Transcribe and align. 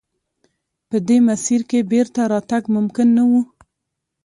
په 0.89 0.97
دې 1.07 1.17
مسیر 1.27 1.61
کې 1.69 1.87
بېرته 1.91 2.21
راتګ 2.33 2.63
ممکن 2.75 3.07
نه 3.17 3.23
و. 3.29 3.31